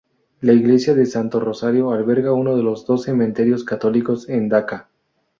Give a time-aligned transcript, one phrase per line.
[0.39, 4.89] La Iglesia del Santo Rosario alberga uno de los dos cementerios católicos en Daca.